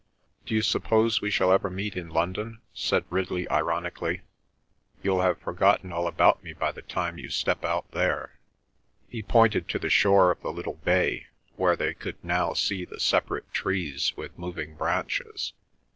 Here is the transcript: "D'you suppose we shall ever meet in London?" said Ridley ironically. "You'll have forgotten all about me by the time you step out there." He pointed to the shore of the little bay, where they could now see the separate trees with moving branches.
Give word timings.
"D'you 0.47 0.63
suppose 0.63 1.21
we 1.21 1.29
shall 1.29 1.51
ever 1.51 1.69
meet 1.69 1.95
in 1.95 2.09
London?" 2.09 2.59
said 2.73 3.05
Ridley 3.11 3.47
ironically. 3.51 4.21
"You'll 5.03 5.21
have 5.21 5.37
forgotten 5.39 5.91
all 5.93 6.07
about 6.07 6.43
me 6.43 6.53
by 6.53 6.71
the 6.71 6.81
time 6.81 7.19
you 7.19 7.29
step 7.29 7.63
out 7.63 7.91
there." 7.91 8.39
He 9.09 9.21
pointed 9.21 9.69
to 9.69 9.77
the 9.77 9.91
shore 9.91 10.31
of 10.31 10.41
the 10.41 10.51
little 10.51 10.77
bay, 10.83 11.27
where 11.55 11.75
they 11.75 11.93
could 11.93 12.17
now 12.23 12.53
see 12.53 12.83
the 12.83 12.99
separate 12.99 13.53
trees 13.53 14.11
with 14.17 14.39
moving 14.39 14.73
branches. 14.73 15.53